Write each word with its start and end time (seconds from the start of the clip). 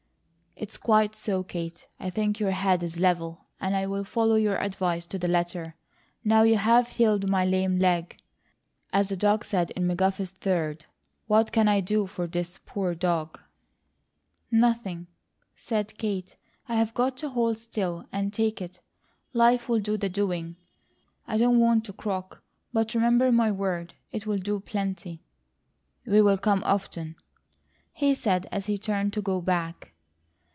"It's 0.57 0.77
quite 0.77 1.15
so. 1.15 1.41
Kate, 1.41 1.87
I 1.99 2.11
think 2.11 2.39
your 2.39 2.51
head 2.51 2.83
is 2.83 2.99
level, 2.99 3.47
and 3.59 3.75
I'll 3.75 4.03
follow 4.03 4.35
your 4.35 4.57
advice 4.61 5.07
to 5.07 5.17
the 5.17 5.27
letter. 5.27 5.73
Now 6.23 6.43
you 6.43 6.57
have 6.57 6.89
'healed 6.89 7.27
my 7.27 7.43
lame 7.43 7.79
leg,' 7.79 8.21
as 8.93 9.09
the 9.09 9.17
dog 9.17 9.43
said 9.43 9.71
in 9.71 9.87
McGuffey's 9.87 10.29
Third, 10.29 10.85
what 11.25 11.51
can 11.51 11.67
I 11.67 11.79
do 11.81 12.05
for 12.05 12.27
THIS 12.27 12.59
poor 12.63 12.93
dog?" 12.93 13.39
"Nothing," 14.51 15.07
said 15.55 15.97
Kate. 15.97 16.37
"I've 16.69 16.93
got 16.93 17.17
to 17.17 17.29
hold 17.29 17.57
still, 17.57 18.05
and 18.11 18.31
take 18.31 18.61
it. 18.61 18.81
Life 19.33 19.67
will 19.67 19.79
do 19.79 19.97
the 19.97 20.09
doing. 20.09 20.57
I 21.25 21.37
don't 21.39 21.59
want 21.59 21.85
to 21.85 21.93
croak, 21.93 22.43
but 22.71 22.93
remember 22.93 23.31
my 23.31 23.49
word, 23.51 23.95
it 24.11 24.27
will 24.27 24.37
do 24.37 24.59
plenty." 24.59 25.23
"We'll 26.05 26.37
come 26.37 26.61
often," 26.65 27.15
he 27.93 28.13
said 28.13 28.45
as 28.51 28.67
he 28.67 28.77
turned 28.77 29.11
to 29.13 29.23
go 29.23 29.41
back. 29.41 29.87